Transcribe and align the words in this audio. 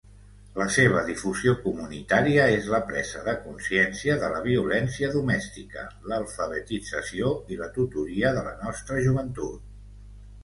La 0.59 0.65
seva 0.75 1.01
difusió 1.09 1.51
comunitària 1.65 2.45
és 2.53 2.69
la 2.75 2.79
presa 2.91 3.21
de 3.27 3.35
consciència 3.43 4.15
de 4.23 4.31
la 4.35 4.41
violència 4.47 5.09
domèstica, 5.17 5.83
l'alfabetització 6.13 7.29
i 7.55 7.59
la 7.61 7.67
tutoria 7.77 8.33
de 8.39 8.47
la 8.51 8.55
nostra 8.63 9.05
joventut. 9.09 9.69